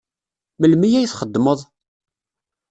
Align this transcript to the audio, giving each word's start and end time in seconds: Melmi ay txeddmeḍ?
Melmi 0.59 0.89
ay 0.95 1.07
txeddmeḍ? 1.11 1.59